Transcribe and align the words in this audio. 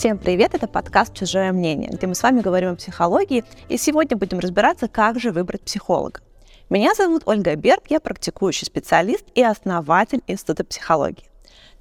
Всем 0.00 0.16
привет, 0.16 0.54
это 0.54 0.66
подкаст 0.66 1.12
«Чужое 1.12 1.52
мнение», 1.52 1.90
где 1.90 2.06
мы 2.06 2.14
с 2.14 2.22
вами 2.22 2.40
говорим 2.40 2.70
о 2.70 2.74
психологии, 2.74 3.44
и 3.68 3.76
сегодня 3.76 4.16
будем 4.16 4.38
разбираться, 4.38 4.88
как 4.88 5.20
же 5.20 5.30
выбрать 5.30 5.60
психолога. 5.60 6.22
Меня 6.70 6.94
зовут 6.94 7.24
Ольга 7.26 7.54
Берг, 7.54 7.82
я 7.90 8.00
практикующий 8.00 8.64
специалист 8.64 9.26
и 9.34 9.42
основатель 9.42 10.22
Института 10.26 10.64
психологии. 10.64 11.28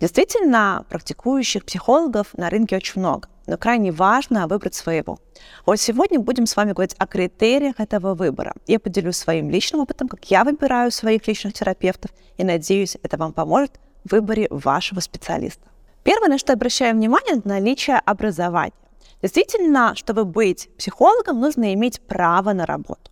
Действительно, 0.01 0.85
практикующих 0.89 1.63
психологов 1.63 2.33
на 2.33 2.49
рынке 2.49 2.75
очень 2.75 2.99
много, 2.99 3.29
но 3.47 3.57
крайне 3.57 3.93
важно 3.93 4.47
выбрать 4.47 4.75
своего. 4.75 5.17
Вот 5.65 5.79
сегодня 5.79 6.19
будем 6.19 6.45
с 6.45 6.57
вами 6.57 6.73
говорить 6.73 6.95
о 6.97 7.07
критериях 7.07 7.79
этого 7.79 8.15
выбора. 8.15 8.53
Я 8.67 8.81
поделюсь 8.81 9.15
своим 9.15 9.49
личным 9.49 9.79
опытом, 9.79 10.09
как 10.09 10.29
я 10.29 10.43
выбираю 10.43 10.91
своих 10.91 11.25
личных 11.25 11.53
терапевтов, 11.53 12.11
и 12.35 12.43
надеюсь, 12.43 12.97
это 13.01 13.15
вам 13.15 13.31
поможет 13.31 13.79
в 14.03 14.11
выборе 14.11 14.47
вашего 14.49 14.99
специалиста. 14.99 15.69
Первое, 16.03 16.29
на 16.29 16.37
что 16.37 16.53
обращаю 16.53 16.95
внимание, 16.95 17.37
это 17.37 17.47
наличие 17.47 17.97
образования. 17.97 18.73
Действительно, 19.21 19.95
чтобы 19.95 20.23
быть 20.23 20.69
психологом, 20.77 21.39
нужно 21.39 21.73
иметь 21.73 21.99
право 22.01 22.53
на 22.53 22.65
работу. 22.65 23.11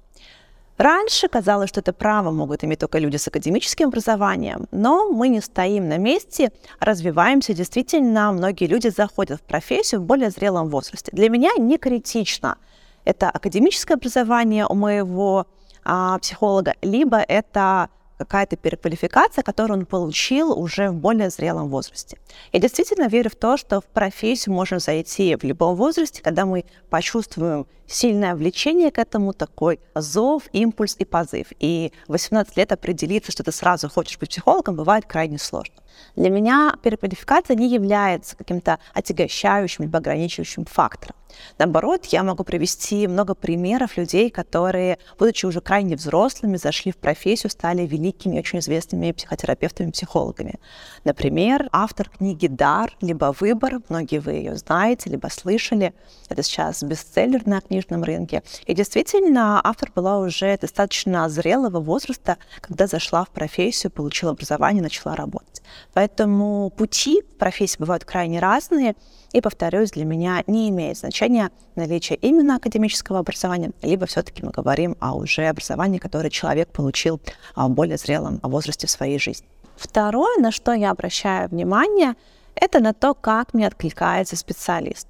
Раньше 0.78 1.28
казалось, 1.28 1.70
что 1.70 1.80
это 1.80 1.92
право 1.92 2.30
могут 2.30 2.64
иметь 2.64 2.80
только 2.80 3.00
люди 3.00 3.18
с 3.18 3.28
академическим 3.28 3.88
образованием, 3.88 4.68
но 4.72 5.12
мы 5.12 5.30
не 5.30 5.42
стоим 5.42 5.90
на 5.90 5.98
месте, 5.98 6.52
развиваемся. 6.80 7.54
Действительно, 7.54 8.31
многие 8.31 8.68
люди 8.68 8.90
заходят 8.90 9.40
в 9.40 9.44
профессию 9.44 10.02
в 10.02 10.04
более 10.04 10.30
зрелом 10.30 10.70
возрасте. 10.70 11.12
Для 11.12 11.30
меня 11.30 11.50
не 11.58 11.80
критично, 11.80 12.58
это 13.06 13.30
академическое 13.30 13.98
образование 13.98 14.67
у 14.67 14.76
моего 14.76 15.48
а, 15.84 16.20
психолога, 16.20 16.76
либо 16.84 17.17
это 17.17 17.90
какая-то 18.17 18.57
переквалификация, 18.57 19.44
которую 19.44 19.80
он 19.80 19.85
получил 19.85 20.52
уже 20.58 20.89
в 20.89 20.95
более 20.95 21.30
зрелом 21.30 21.69
возрасте. 21.69 22.17
Я 22.52 22.59
действительно 22.59 23.08
верю 23.08 23.30
в 23.30 23.36
то, 23.36 23.58
что 23.58 23.81
в 23.81 23.86
профессию 23.86 24.53
можно 24.53 24.80
зайти 24.80 25.36
в 25.36 25.44
любом 25.44 25.75
возрасте, 25.75 26.22
когда 26.22 26.45
мы 26.45 26.66
почувствуем 26.89 27.67
сильное 27.88 28.36
влечение 28.36 28.92
к 28.92 28.97
этому, 28.97 29.33
такой 29.33 29.80
зов, 29.95 30.44
импульс 30.52 30.95
и 31.00 31.05
позыв. 31.05 31.47
И 31.59 31.94
18 32.08 32.58
лет 32.58 32.72
определиться, 32.72 33.31
что 33.31 33.44
ты 33.44 33.52
сразу 33.52 33.89
хочешь 33.89 34.20
быть 34.20 34.30
психологом, 34.30 34.75
бывает 34.75 35.05
крайне 35.05 35.38
сложно. 35.39 35.75
Для 36.16 36.30
меня 36.30 36.75
переквалификация 36.83 37.55
не 37.55 37.70
является 37.70 38.36
каким-то 38.36 38.80
отягощающим 38.94 39.86
либо 39.86 39.99
ограничивающим 39.99 40.66
фактором. 40.66 41.16
Наоборот, 41.58 42.06
я 42.06 42.23
могу 42.23 42.44
привести 42.44 43.08
много 43.08 43.33
примеров 43.33 43.97
людей, 43.97 44.30
которые, 44.30 44.97
будучи 45.17 45.45
уже 45.45 45.61
крайне 45.61 45.95
взрослыми, 45.95 46.58
зашли 46.58 46.92
в 46.92 46.97
профессию, 46.97 47.50
стали 47.52 47.86
великими, 47.86 48.39
очень 48.39 48.59
известными 48.59 49.11
психотерапевтами, 49.11 49.92
психологами. 49.92 50.59
Например, 51.03 51.67
автор 51.72 52.09
книги 52.09 52.48
«Дар», 52.48 52.95
либо 53.02 53.33
«Выбор», 53.39 53.80
многие 53.89 54.20
вы 54.20 54.33
ее 54.33 54.55
знаете, 54.55 55.09
либо 55.09 55.28
слышали. 55.28 55.94
Это 56.30 56.44
сейчас 56.44 56.83
бестселлер 56.83 57.45
на 57.48 57.61
книжном 57.61 58.03
рынке. 58.03 58.44
И 58.66 58.73
действительно, 58.73 59.61
автор 59.64 59.92
была 59.94 60.20
уже 60.20 60.58
достаточно 60.58 61.30
зрелого 61.30 61.80
возраста, 61.80 62.38
когда 62.61 62.88
зашла 62.88 63.25
в 63.25 63.30
профессию, 63.30 63.92
получила 63.92 64.31
образование, 64.31 64.83
начала 64.83 65.16
работать. 65.16 65.56
Поэтому 65.94 66.70
пути 66.70 67.22
в 67.22 67.38
профессии 67.38 67.78
бывают 67.80 68.06
крайне 68.06 68.40
разные, 68.40 68.96
и, 69.34 69.42
повторюсь, 69.42 69.92
для 69.92 70.06
меня 70.06 70.44
не 70.48 70.70
имеет 70.70 70.98
значения 70.98 71.52
наличие 71.76 72.18
именно 72.18 72.56
академического 72.56 73.20
образования, 73.20 73.72
либо 73.82 74.06
все-таки 74.06 74.44
мы 74.44 74.52
говорим 74.52 74.95
о 75.00 75.16
уже 75.16 75.48
образовании, 75.48 76.00
которое 76.00 76.30
человек 76.30 76.70
получил 76.70 77.20
в 77.56 77.70
более 77.70 77.98
зрелом 77.98 78.40
возрасте 78.42 78.88
в 78.88 78.92
своей 78.92 79.20
жизни. 79.20 79.48
Второе, 79.76 80.40
на 80.40 80.52
что 80.52 80.73
я 80.73 80.92
обращаю 80.92 81.50
внимание, 81.50 82.16
это 82.56 82.80
на 82.80 82.94
то, 82.94 83.14
как 83.14 83.54
мне 83.54 83.68
откликается 83.68 84.36
специалист. 84.36 85.08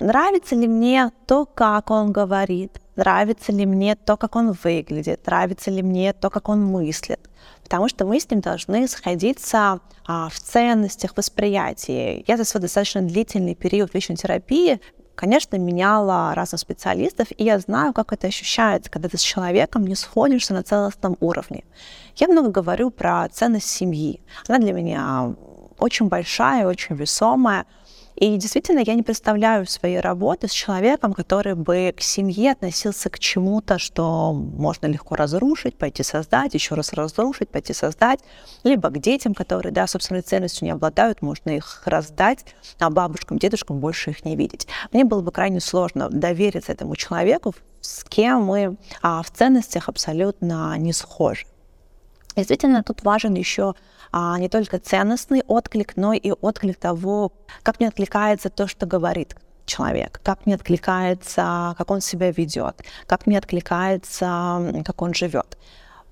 Нравится 0.00 0.56
ли 0.56 0.66
мне 0.66 1.12
то, 1.26 1.46
как 1.46 1.90
он 1.90 2.10
говорит, 2.10 2.80
нравится 2.96 3.52
ли 3.52 3.66
мне 3.66 3.94
то, 3.94 4.16
как 4.16 4.34
он 4.34 4.52
выглядит, 4.64 5.24
нравится 5.26 5.70
ли 5.70 5.82
мне 5.82 6.12
то, 6.12 6.30
как 6.30 6.48
он 6.48 6.64
мыслит. 6.64 7.20
Потому 7.68 7.88
что 7.88 8.06
мы 8.06 8.18
с 8.18 8.30
ним 8.30 8.40
должны 8.40 8.88
сходиться 8.88 9.80
а, 10.06 10.30
в 10.30 10.40
ценностях, 10.40 11.14
восприятии. 11.16 12.24
Я 12.26 12.38
за 12.38 12.44
свой 12.44 12.62
достаточно 12.62 13.02
длительный 13.02 13.54
период 13.54 13.94
личной 13.94 14.16
терапии 14.16 14.80
конечно, 15.14 15.56
меняла 15.56 16.32
разных 16.36 16.60
специалистов, 16.60 17.26
и 17.36 17.42
я 17.42 17.58
знаю, 17.58 17.92
как 17.92 18.12
это 18.12 18.28
ощущается, 18.28 18.88
когда 18.88 19.08
ты 19.08 19.18
с 19.18 19.20
человеком 19.20 19.84
не 19.84 19.96
сходишься 19.96 20.54
на 20.54 20.62
целостном 20.62 21.16
уровне. 21.18 21.64
Я 22.14 22.28
много 22.28 22.50
говорю 22.50 22.90
про 22.90 23.28
ценность 23.28 23.68
семьи. 23.68 24.20
Она 24.46 24.58
для 24.58 24.72
меня 24.72 25.34
очень 25.80 26.06
большая, 26.06 26.68
очень 26.68 26.94
весомая. 26.94 27.66
И 28.18 28.36
действительно, 28.36 28.80
я 28.80 28.94
не 28.94 29.04
представляю 29.04 29.64
своей 29.66 30.00
работы 30.00 30.48
с 30.48 30.52
человеком, 30.52 31.12
который 31.12 31.54
бы 31.54 31.94
к 31.96 32.00
семье 32.00 32.50
относился 32.50 33.10
к 33.10 33.20
чему-то, 33.20 33.78
что 33.78 34.32
можно 34.32 34.86
легко 34.86 35.14
разрушить, 35.14 35.76
пойти 35.76 36.02
создать, 36.02 36.52
еще 36.52 36.74
раз 36.74 36.92
разрушить, 36.94 37.48
пойти 37.48 37.72
создать, 37.72 38.18
либо 38.64 38.90
к 38.90 38.98
детям, 38.98 39.34
которые, 39.34 39.72
да, 39.72 39.86
собственной 39.86 40.22
ценностью 40.22 40.64
не 40.64 40.72
обладают, 40.72 41.22
можно 41.22 41.50
их 41.50 41.82
раздать, 41.84 42.44
а 42.80 42.90
бабушкам, 42.90 43.38
дедушкам 43.38 43.78
больше 43.78 44.10
их 44.10 44.24
не 44.24 44.34
видеть. 44.34 44.66
Мне 44.92 45.04
было 45.04 45.20
бы 45.20 45.30
крайне 45.30 45.60
сложно 45.60 46.08
довериться 46.10 46.72
этому 46.72 46.96
человеку, 46.96 47.54
с 47.80 48.02
кем 48.02 48.42
мы 48.42 48.76
а, 49.00 49.22
в 49.22 49.30
ценностях 49.30 49.88
абсолютно 49.88 50.76
не 50.76 50.92
схожи. 50.92 51.46
Действительно, 52.38 52.84
тут 52.84 53.02
важен 53.02 53.34
еще 53.34 53.74
а, 54.12 54.38
не 54.38 54.48
только 54.48 54.78
ценностный 54.78 55.42
отклик, 55.48 55.96
но 55.96 56.12
и 56.12 56.30
отклик 56.30 56.78
того, 56.78 57.32
как 57.64 57.80
мне 57.80 57.88
откликается 57.88 58.48
то, 58.48 58.68
что 58.68 58.86
говорит 58.86 59.34
человек, 59.66 60.20
как 60.22 60.46
мне 60.46 60.54
откликается, 60.54 61.74
как 61.76 61.90
он 61.90 62.00
себя 62.00 62.30
ведет, 62.30 62.84
как 63.08 63.26
мне 63.26 63.38
откликается, 63.38 64.82
как 64.86 65.02
он 65.02 65.14
живет. 65.14 65.58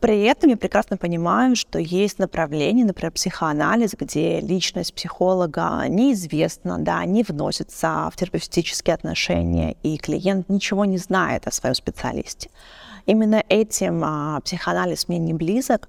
При 0.01 0.25
этом 0.25 0.51
я 0.51 0.57
прекрасно 0.57 0.97
понимаю, 0.97 1.55
что 1.55 1.79
есть 1.79 2.19
направления, 2.19 2.85
например, 2.85 3.13
психоанализ, 3.13 3.95
где 3.97 4.41
личность 4.41 4.95
психолога 4.95 5.85
неизвестна, 5.89 6.79
да, 6.81 7.05
не 7.05 7.23
вносится 7.23 8.11
в 8.13 8.17
терапевтические 8.17 8.95
отношения, 8.95 9.77
и 9.85 9.97
клиент 9.97 10.49
ничего 10.49 10.85
не 10.85 10.99
знает 10.99 11.47
о 11.47 11.53
своем 11.53 11.77
специалисте. 11.77 12.51
Именно 13.07 13.45
этим 13.49 14.03
а, 14.05 14.41
психоанализ 14.41 15.09
мне 15.09 15.19
не 15.19 15.33
близок, 15.33 15.89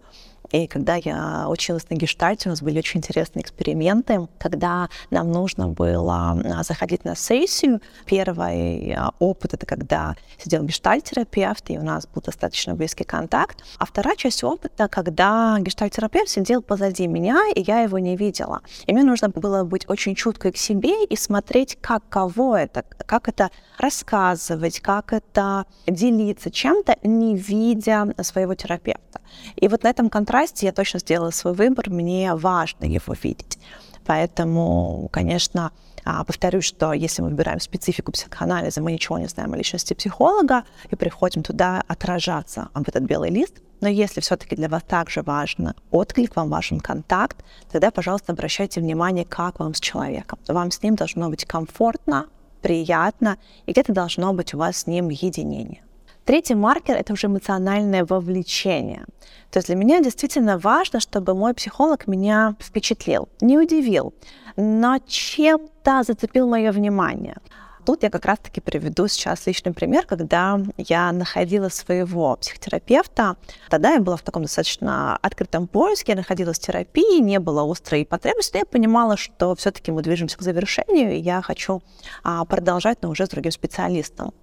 и 0.52 0.68
когда 0.68 0.96
я 0.96 1.48
училась 1.50 1.90
на 1.90 1.96
гештальте, 1.96 2.50
у 2.50 2.52
нас 2.52 2.62
были 2.62 2.80
очень 2.80 3.00
интересные 3.00 3.44
эксперименты, 3.44 4.28
когда 4.40 4.90
нам 5.10 5.32
нужно 5.32 5.68
было 5.68 6.40
а, 6.44 6.64
заходить 6.64 7.04
на 7.06 7.16
сессию. 7.16 7.82
Первый 8.06 8.94
а, 8.94 9.12
опыт— 9.20 9.54
это 9.56 9.66
когда 9.66 10.16
сидел 10.38 10.64
гештальтерапевт, 10.64 11.70
и 11.70 11.78
у 11.78 11.84
нас 11.84 12.08
был 12.08 12.22
достаточно 12.22 12.76
близкий 12.76 13.04
контакт. 13.04 13.64
А 13.78 13.86
вторая 13.86 14.16
часть 14.16 14.44
опыта, 14.44 14.88
когда 14.88 15.58
гештальтерапевт 15.60 16.30
сидел 16.30 16.62
позади 16.62 17.08
меня, 17.08 17.40
и 17.54 17.62
я 17.62 17.82
его 17.82 18.00
не 18.00 18.16
видела. 18.16 18.62
И 18.86 18.94
мне 18.94 19.04
нужно 19.04 19.30
было 19.30 19.64
быть 19.64 19.90
очень 19.90 20.16
чуткой 20.16 20.54
к 20.54 20.58
себе 20.58 21.04
и 21.06 21.16
смотреть, 21.16 21.78
как 21.82 22.08
кого 22.10 22.56
это, 22.56 22.84
как 23.06 23.28
это 23.28 23.52
рассказывать, 23.78 24.80
как 24.80 25.12
это 25.14 25.66
делиться 25.86 26.50
чем-то, 26.52 26.98
не 27.04 27.36
видя 27.36 28.08
своего 28.22 28.56
терапевта. 28.56 29.22
И 29.56 29.68
вот 29.68 29.84
на 29.84 29.90
этом 29.90 30.10
контрасте 30.10 30.37
я 30.66 30.72
точно 30.72 31.00
сделала 31.00 31.32
свой 31.32 31.54
выбор, 31.54 31.90
мне 31.90 32.34
важно 32.36 32.86
его 32.86 33.16
видеть. 33.22 33.58
Поэтому, 34.06 35.10
конечно, 35.12 35.72
а, 36.06 36.24
повторюсь, 36.24 36.64
что 36.64 36.94
если 36.94 37.22
мы 37.22 37.30
выбираем 37.30 37.60
специфику 37.60 38.14
психоанализа, 38.14 38.82
мы 38.82 38.94
ничего 38.94 39.18
не 39.18 39.28
знаем 39.28 39.54
о 39.54 39.58
личности 39.58 39.94
психолога 39.94 40.64
и 40.90 40.96
приходим 40.96 41.44
туда 41.44 41.84
отражаться 41.88 42.70
об 42.74 42.88
этот 42.88 43.04
белый 43.04 43.30
лист. 43.30 43.56
Но 43.82 43.90
если 43.90 44.22
все-таки 44.22 44.56
для 44.56 44.70
вас 44.70 44.84
также 44.84 45.22
важно 45.22 45.76
отклик, 45.92 46.36
вам 46.36 46.50
важен 46.50 46.80
контакт, 46.80 47.44
тогда, 47.72 47.92
пожалуйста, 47.92 48.32
обращайте 48.32 48.80
внимание, 48.80 49.26
как 49.26 49.60
вам 49.60 49.74
с 49.74 49.80
человеком. 49.80 50.40
Вам 50.48 50.72
с 50.72 50.82
ним 50.82 50.96
должно 50.96 51.30
быть 51.30 51.46
комфортно, 51.46 52.28
приятно, 52.62 53.38
и 53.66 53.72
где-то 53.72 53.94
должно 53.94 54.34
быть 54.34 54.54
у 54.54 54.58
вас 54.58 54.78
с 54.78 54.88
ним 54.88 55.10
единение. 55.10 55.84
Третий 56.28 56.56
маркер— 56.56 56.98
это 56.98 57.14
уже 57.14 57.28
эмоциональное 57.28 58.04
вовлечение. 58.04 59.06
То 59.50 59.60
есть 59.60 59.68
для 59.68 59.78
меня 59.78 60.02
действительно 60.02 60.58
важно, 60.58 61.00
чтобы 61.00 61.34
мой 61.34 61.54
психолог 61.54 62.06
меня 62.06 62.58
впечатлил, 62.60 63.30
не 63.40 63.58
удивил, 63.58 64.14
но 64.58 64.98
чем-то 65.08 66.04
зацепил 66.04 66.50
мое 66.50 66.74
внимание. 66.74 67.38
Тут 67.86 68.04
я 68.04 68.10
как 68.10 68.26
раз-таки 68.26 68.60
приведу 68.60 69.08
сейчас 69.08 69.48
личный 69.48 69.72
пример, 69.72 70.06
когда 70.06 70.60
я 70.76 71.14
находила 71.14 71.70
своего 71.70 72.36
психотерапевта. 72.36 73.38
Тогда 73.70 73.94
я 73.94 74.02
была 74.02 74.18
в 74.18 74.22
таком 74.22 74.42
достаточно 74.42 75.16
открытом 75.22 75.66
поиске, 75.66 76.12
я 76.12 76.18
находилась 76.18 76.60
в 76.60 76.62
терапии, 76.62 77.22
не 77.22 77.40
было 77.40 77.64
острой 77.72 78.06
потребности, 78.06 78.56
но 78.56 78.60
я 78.60 78.66
понимала, 78.66 79.16
что 79.16 79.56
все-таки 79.56 79.94
мы 79.94 80.02
движемся 80.02 80.38
к 80.38 80.42
завершению, 80.42 81.14
и 81.14 81.20
я 81.20 81.42
хочу 81.42 81.82
а, 82.26 82.44
продолжать, 82.44 83.02
но 83.02 83.12
уже 83.12 83.28
с 83.28 83.30
другим 83.30 83.54
специалистом. 83.54 84.34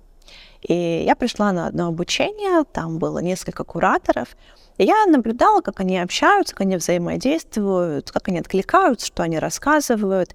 И 0.66 1.04
я 1.06 1.14
пришла 1.14 1.52
на 1.52 1.66
одно 1.66 1.88
обучение, 1.88 2.64
там 2.64 2.98
было 2.98 3.18
несколько 3.18 3.64
кураторов, 3.64 4.36
и 4.78 4.84
я 4.84 5.06
наблюдала, 5.06 5.60
как 5.60 5.80
они 5.80 5.98
общаются, 5.98 6.54
как 6.54 6.62
они 6.62 6.76
взаимодействуют, 6.76 8.10
как 8.10 8.28
они 8.28 8.38
откликаются, 8.38 9.06
что 9.06 9.22
они 9.22 9.38
рассказывают. 9.38 10.34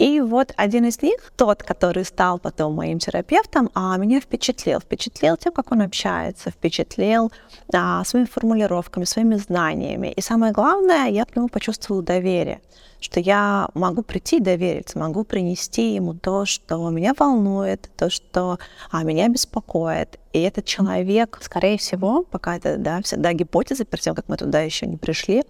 И 0.00 0.18
вот 0.20 0.54
один 0.56 0.86
из 0.86 1.02
них, 1.02 1.30
тот, 1.36 1.62
который 1.62 2.06
стал 2.06 2.38
потом 2.38 2.72
моим 2.72 2.98
терапевтом, 2.98 3.68
а, 3.74 3.98
меня 3.98 4.18
впечатлил. 4.22 4.80
Впечатлил 4.80 5.36
тем, 5.36 5.52
как 5.52 5.72
он 5.72 5.82
общается, 5.82 6.50
впечатлил 6.50 7.30
а, 7.74 8.02
своими 8.04 8.26
формулировками, 8.26 9.04
своими 9.04 9.34
знаниями. 9.34 10.14
И 10.16 10.22
самое 10.22 10.54
главное, 10.54 11.08
я 11.08 11.26
к 11.26 11.36
нему 11.36 11.48
почувствовала 11.48 12.02
доверие 12.02 12.60
что 13.02 13.18
я 13.18 13.70
могу 13.72 14.02
прийти 14.02 14.36
и 14.36 14.40
довериться, 14.40 14.98
могу 14.98 15.24
принести 15.24 15.94
ему 15.94 16.12
то, 16.12 16.44
что 16.44 16.90
меня 16.90 17.14
волнует, 17.18 17.88
то, 17.96 18.10
что 18.10 18.58
а, 18.90 19.02
меня 19.04 19.28
беспокоит. 19.28 20.18
И 20.34 20.40
этот 20.42 20.66
человек, 20.66 21.38
скорее 21.40 21.78
всего, 21.78 22.24
пока 22.24 22.56
это 22.56 22.76
да, 22.76 23.00
всегда 23.00 23.32
гипотеза, 23.32 23.86
перед 23.86 24.04
тем, 24.04 24.14
как 24.14 24.28
мы 24.28 24.36
туда 24.36 24.60
еще 24.60 24.86
не 24.86 24.98
пришли, 24.98 25.44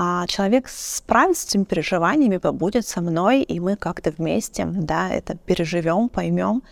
а 0.00 0.28
человек 0.28 0.68
справится 0.68 1.42
с 1.42 1.50
этими 1.50 1.64
переживаниями, 1.64 2.36
побудет 2.36 2.86
со 2.86 3.00
мной, 3.00 3.42
и 3.42 3.58
мы 3.58 3.74
как-то 3.74 4.12
вместе 4.16 4.64
да, 4.64 5.10
это 5.10 5.36
переживем, 5.36 6.08
поймем 6.08 6.62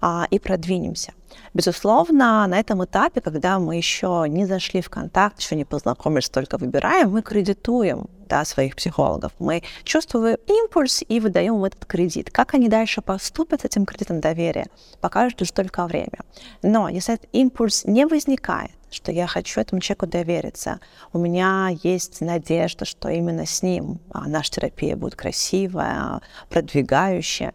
а, 0.00 0.26
и 0.30 0.40
продвинемся. 0.40 1.12
Безусловно, 1.54 2.44
на 2.46 2.58
этом 2.58 2.84
этапе, 2.84 3.20
когда 3.20 3.60
мы 3.60 3.76
еще 3.76 4.24
не 4.28 4.46
зашли 4.46 4.80
в 4.80 4.90
контакт, 4.90 5.40
еще 5.40 5.54
не 5.54 5.64
познакомились, 5.64 6.28
только 6.28 6.58
выбираем, 6.58 7.10
мы 7.10 7.22
кредитуем 7.22 8.08
да, 8.28 8.44
своих 8.44 8.74
психологов. 8.74 9.32
Мы 9.38 9.62
чувствуем 9.84 10.36
импульс 10.48 11.04
и 11.06 11.20
выдаем 11.20 11.64
этот 11.64 11.84
кредит. 11.84 12.30
Как 12.30 12.54
они 12.54 12.68
дальше 12.68 13.00
поступят 13.00 13.60
с 13.60 13.64
этим 13.64 13.86
кредитом 13.86 14.20
доверия, 14.20 14.66
покажет 15.00 15.40
лишь 15.40 15.52
только 15.52 15.86
время. 15.86 16.18
Но 16.62 16.88
если 16.88 17.14
этот 17.14 17.28
импульс 17.32 17.84
не 17.84 18.06
возникает, 18.06 18.75
что 18.96 19.12
я 19.12 19.26
хочу 19.26 19.60
этому 19.60 19.80
человеку 19.80 20.06
довериться, 20.06 20.80
у 21.12 21.18
меня 21.18 21.70
есть 21.82 22.20
надежда, 22.20 22.84
что 22.84 23.08
именно 23.08 23.46
с 23.46 23.62
ним 23.62 24.00
а, 24.10 24.26
наша 24.28 24.52
терапия 24.52 24.96
будет 24.96 25.14
красивая, 25.14 26.20
продвигающая, 26.48 27.52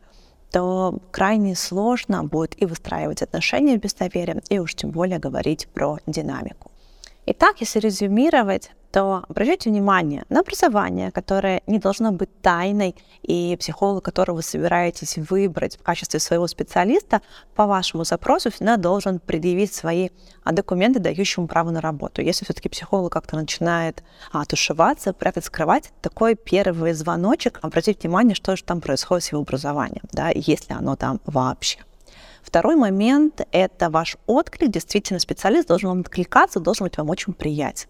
то 0.51 0.99
крайне 1.11 1.55
сложно 1.55 2.23
будет 2.23 2.61
и 2.61 2.65
выстраивать 2.65 3.21
отношения 3.21 3.77
без 3.77 3.93
доверия, 3.93 4.41
и 4.49 4.59
уж 4.59 4.75
тем 4.75 4.91
более 4.91 5.19
говорить 5.19 5.67
про 5.67 5.97
динамику. 6.05 6.70
Итак, 7.33 7.61
если 7.61 7.79
резюмировать, 7.79 8.71
то 8.91 9.23
обращайте 9.29 9.69
внимание 9.69 10.25
на 10.27 10.41
образование, 10.41 11.11
которое 11.11 11.61
не 11.65 11.79
должно 11.79 12.11
быть 12.11 12.29
тайной, 12.41 12.93
и 13.21 13.55
психолог, 13.57 14.03
которого 14.03 14.37
вы 14.37 14.41
собираетесь 14.41 15.17
выбрать 15.17 15.77
в 15.77 15.81
качестве 15.81 16.19
своего 16.19 16.45
специалиста, 16.47 17.21
по 17.55 17.67
вашему 17.67 18.03
запросу 18.03 18.51
всегда 18.51 18.75
должен 18.75 19.19
предъявить 19.19 19.73
свои 19.73 20.09
документы, 20.43 20.99
дающие 20.99 21.41
ему 21.41 21.47
право 21.47 21.69
на 21.69 21.79
работу. 21.79 22.21
Если 22.21 22.43
все-таки 22.43 22.67
психолог 22.67 23.13
как-то 23.13 23.37
начинает 23.37 24.03
а, 24.33 24.43
прятать, 25.17 25.45
скрывать, 25.45 25.93
такой 26.01 26.35
первый 26.35 26.91
звоночек, 26.91 27.59
обратите 27.61 28.09
внимание, 28.09 28.35
что 28.35 28.57
же 28.57 28.65
там 28.65 28.81
происходит 28.81 29.23
с 29.23 29.31
его 29.31 29.41
образованием, 29.41 30.03
да, 30.11 30.31
если 30.35 30.73
оно 30.73 30.97
там 30.97 31.21
вообще. 31.25 31.79
Второй 32.41 32.75
момент– 32.75 33.47
это 33.51 33.89
ваш 33.89 34.17
отклик. 34.25 34.71
Действительно, 34.71 35.19
специалист 35.19 35.67
должен 35.67 35.89
вам 35.89 35.99
откликаться, 36.01 36.59
должен 36.59 36.85
быть 36.85 36.97
вам 36.97 37.09
очень 37.09 37.33
приятен. 37.33 37.87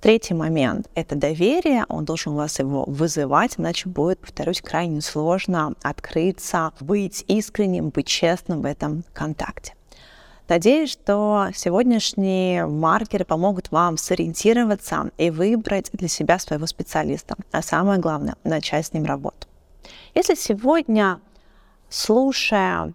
Третий 0.00 0.34
момент– 0.34 0.90
это 0.94 1.16
доверие, 1.16 1.86
он 1.88 2.04
должен 2.04 2.34
у 2.34 2.36
вас 2.36 2.58
его 2.58 2.84
вызывать, 2.86 3.54
иначе 3.58 3.88
будет, 3.88 4.18
повторюсь, 4.18 4.60
крайне 4.60 5.00
сложно 5.00 5.74
открыться, 5.82 6.72
быть 6.80 7.24
искренним, 7.26 7.88
быть 7.88 8.06
честным 8.06 8.60
в 8.60 8.66
этом 8.66 9.04
контакте. 9.14 9.74
Надеюсь, 10.46 10.92
что 10.92 11.46
сегодняшние 11.54 12.66
маркеры 12.66 13.24
помогут 13.24 13.70
вам 13.70 13.96
сориентироваться 13.96 15.10
и 15.16 15.30
выбрать 15.30 15.88
для 15.94 16.08
себя 16.08 16.38
своего 16.38 16.66
специалиста, 16.66 17.36
а 17.50 17.62
самое 17.62 17.98
главное– 17.98 18.36
начать 18.44 18.86
с 18.86 18.92
ним 18.92 19.06
работу. 19.06 19.48
Если 20.14 20.34
сегодня, 20.34 21.18
слушая 21.88 22.92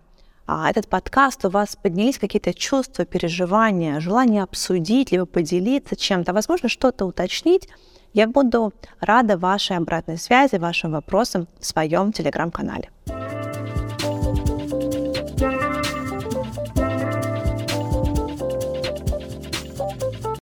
а, 0.51 0.67
этот 0.67 0.87
подкаст, 0.87 1.45
у 1.45 1.49
вас 1.49 1.75
поднялись 1.75 2.17
какие-то 2.17 2.55
чувства, 2.55 3.05
переживания, 3.05 3.99
желание 3.99 4.41
обсудить, 4.41 5.11
либо 5.11 5.27
поделиться 5.27 5.95
чем-то, 5.95 6.33
возможно, 6.33 6.69
что-то 6.69 7.05
уточнить, 7.05 7.69
я 8.13 8.27
буду 8.27 8.73
рада 8.99 9.37
вашей 9.37 9.77
обратной 9.77 10.17
связи, 10.17 10.55
вашим 10.55 10.91
вопросам 10.91 11.47
в 11.59 11.65
своем 11.67 12.11
телеграм-канале. 12.11 12.89